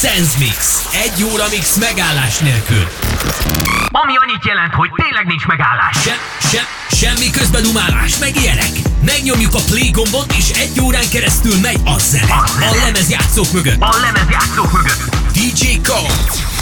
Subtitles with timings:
[0.00, 0.88] Sense Mix.
[0.92, 2.88] Egy óra mix megállás nélkül.
[3.90, 5.96] Ami annyit jelent, hogy tényleg nincs megállás.
[6.02, 6.16] Se,
[6.50, 8.70] se, semmi közbedumálás, meg ilyenek.
[9.04, 12.32] Megnyomjuk a play gombot, és egy órán keresztül megy a zene.
[12.32, 12.64] A.
[12.70, 13.80] A lemezjátszók mögött.
[13.80, 15.16] A lemezjátszók mögött.
[15.32, 16.57] DJ Colt.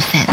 [0.00, 0.29] suceda.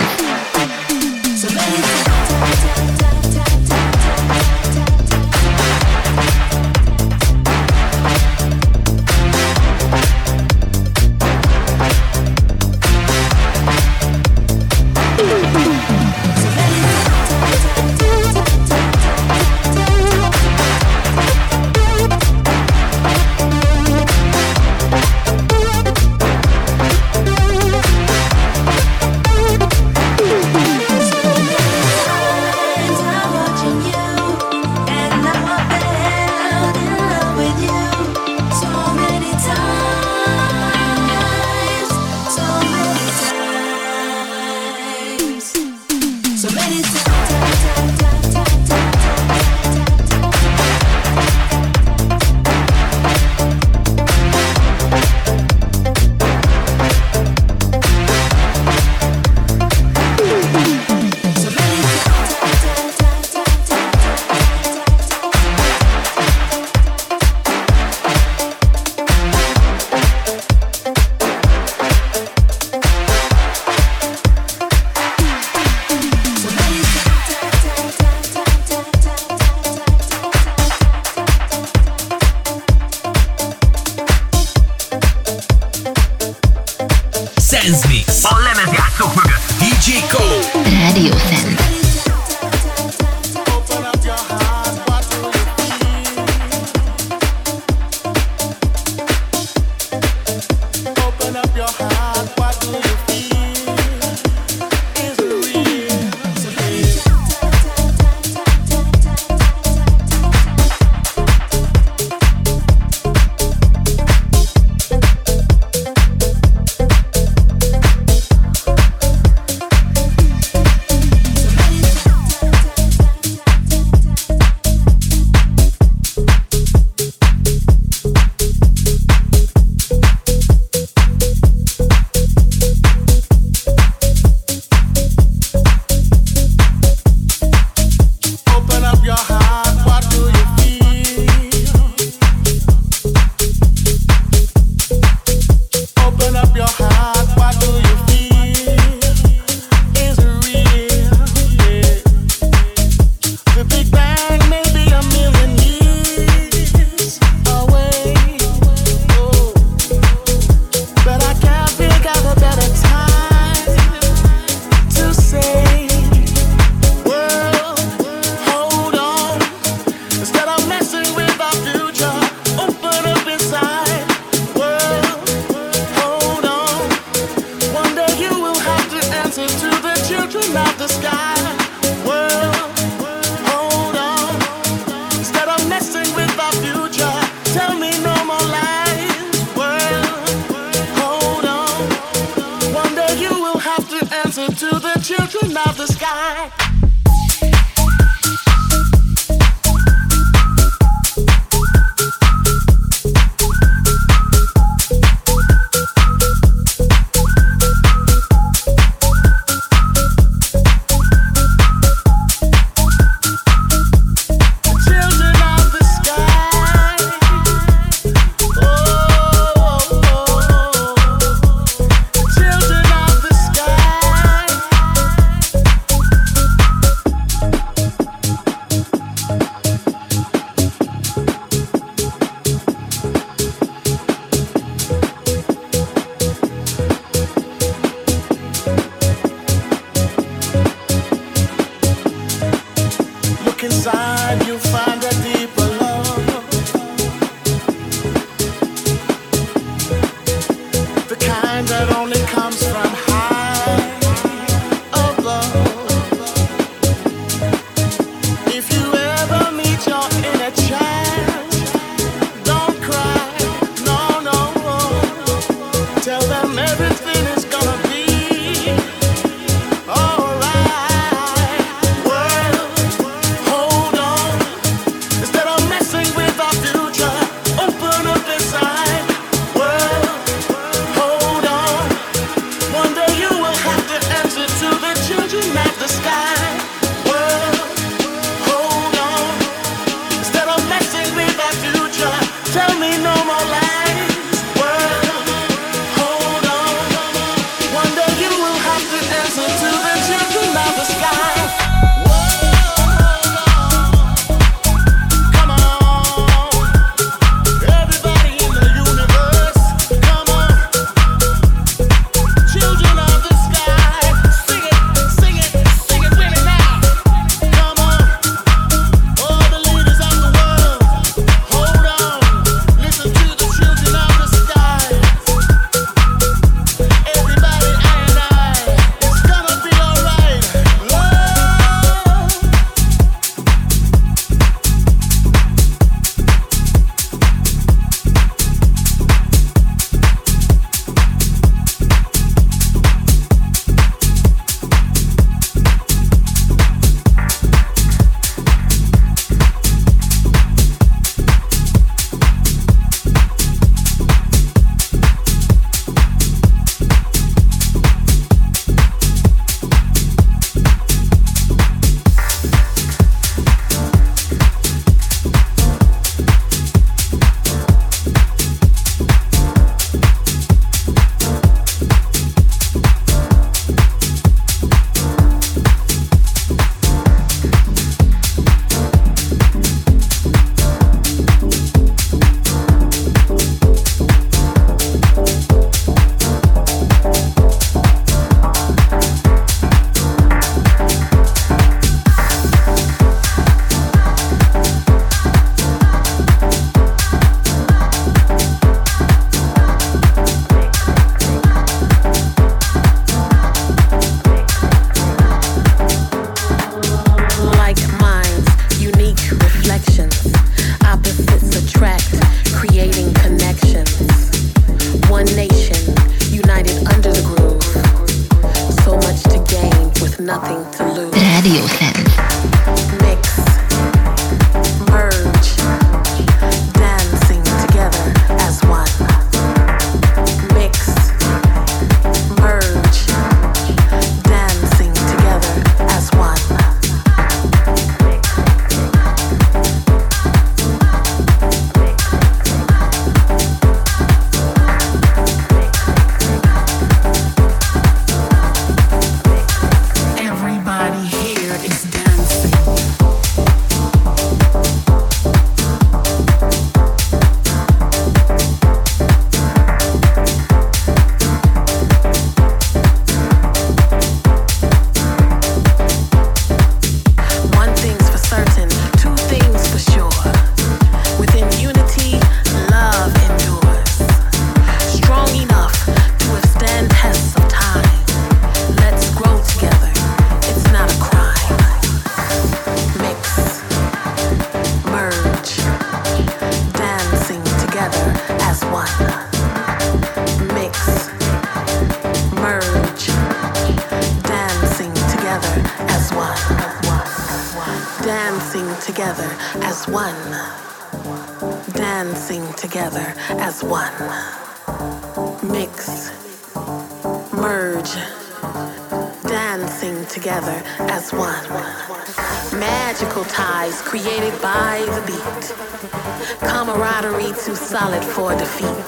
[518.18, 518.88] For defeat.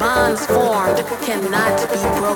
[0.00, 2.35] Bonds formed cannot be broken.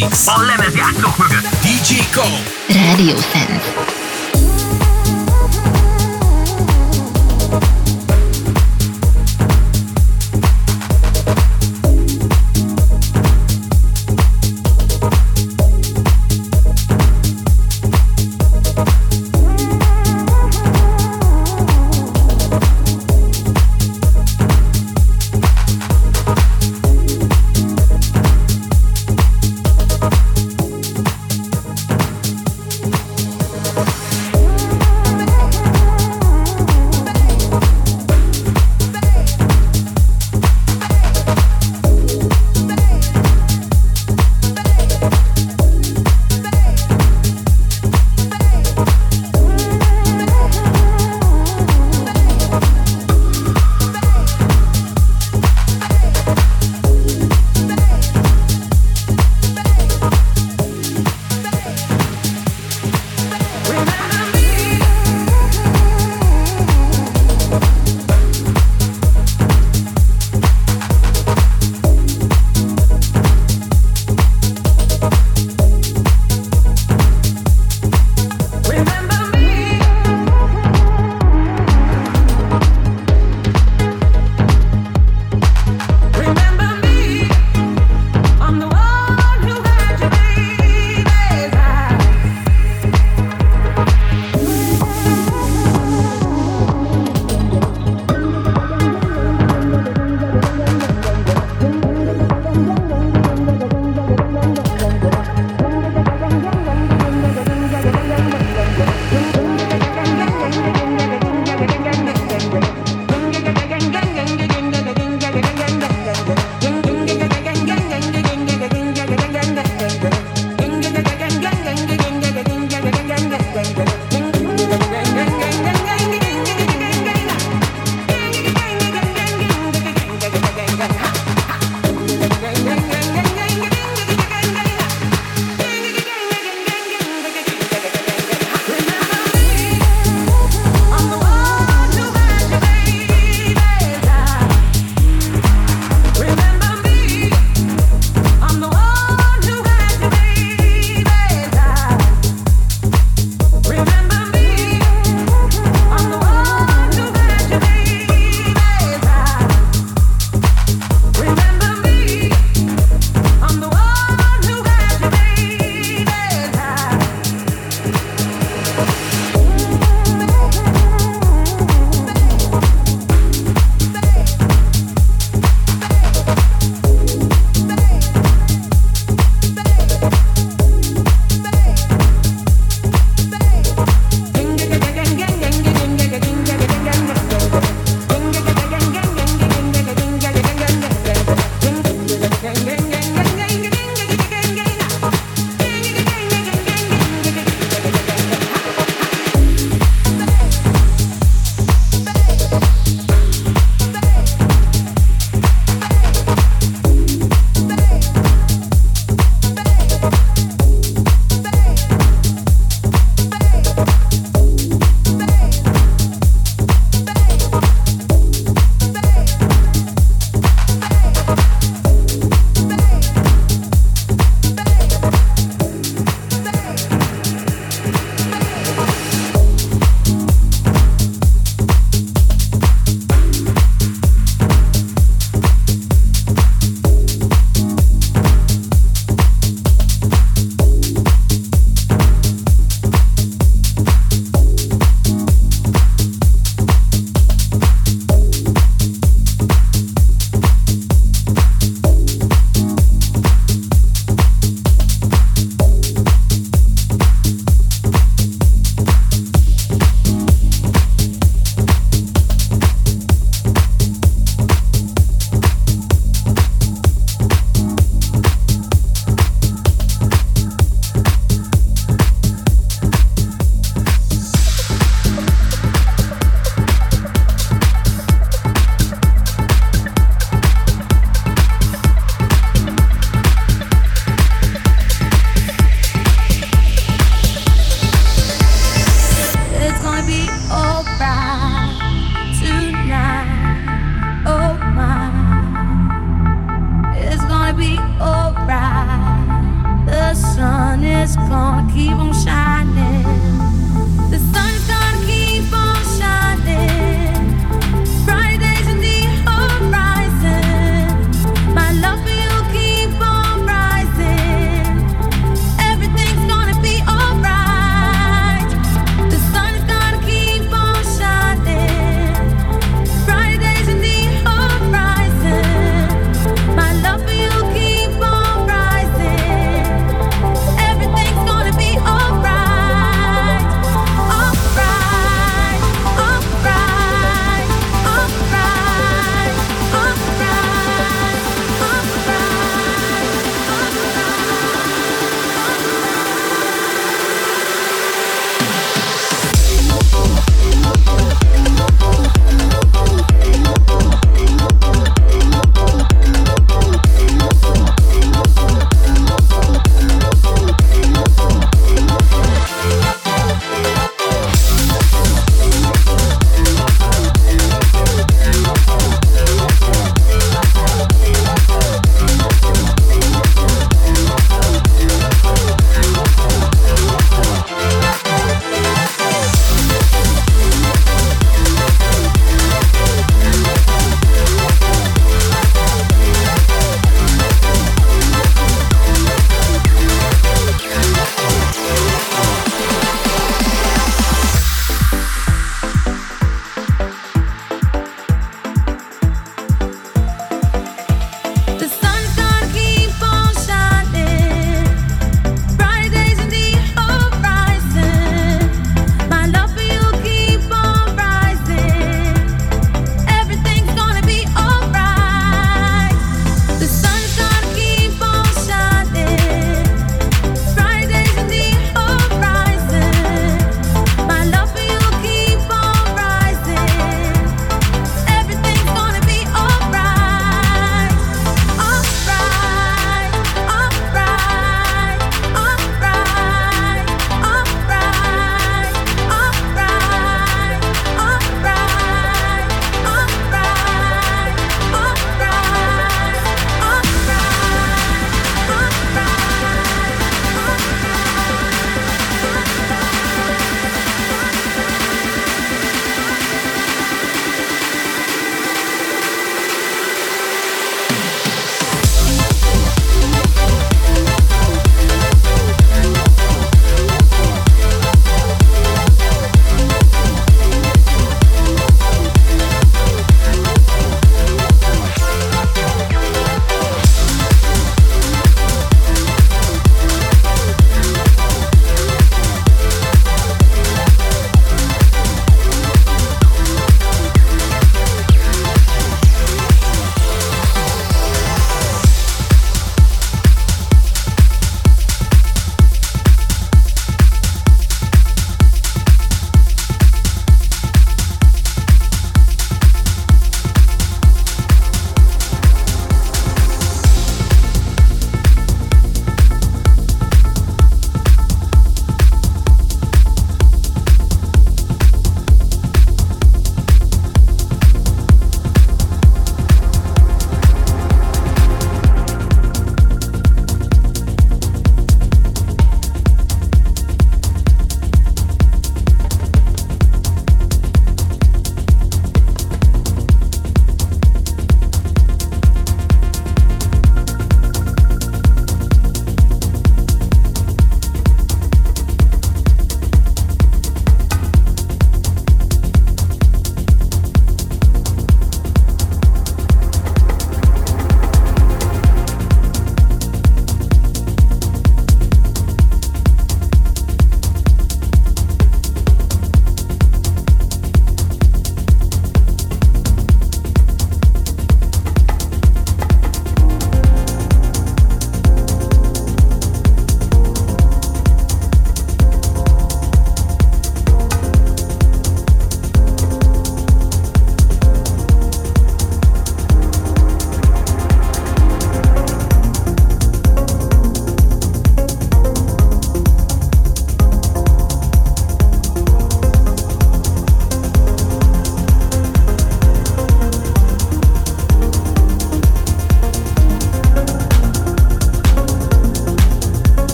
[0.00, 0.26] Mix.
[0.26, 1.48] A lemezjátszók mögött.
[1.62, 2.26] DJ Ko.
[2.66, 3.89] Radio Sense.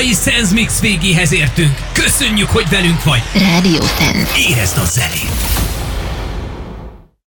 [0.00, 1.78] Mai Sense Mix végéhez értünk.
[1.92, 3.22] Köszönjük, hogy velünk vagy.
[3.34, 4.38] Radio Sense.
[4.48, 5.59] Érezd a zenét.